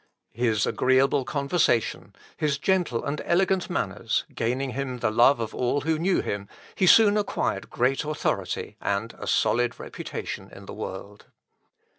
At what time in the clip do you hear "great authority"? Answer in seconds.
7.69-8.77